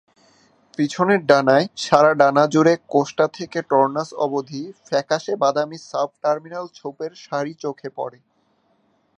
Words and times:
পিছনের 0.77 1.21
ডানায়, 1.25 1.65
সারা 1.77 2.11
ডানা 2.13 2.43
জুড়ে 2.47 2.73
কোস্টা 2.89 3.25
থেকে 3.27 3.59
টর্নাস 3.69 4.09
অবধি 4.17 4.63
ফ্যাকাশে 4.87 5.33
বাদামী 5.35 5.77
সাব-টার্মিনাল 5.89 6.65
ছোপের 6.75 7.11
সারি 7.25 7.53
চোখে 7.63 7.89
পড়ে। 7.97 8.19